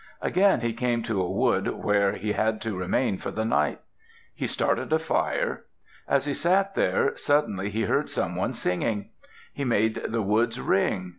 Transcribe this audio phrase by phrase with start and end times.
[0.19, 3.81] Again he came to a wood where he had to remain for the night.
[4.33, 5.65] He started a fire.
[6.07, 9.11] As he sat there, suddenly he heard someone singing.
[9.53, 11.09] He made the woods ring.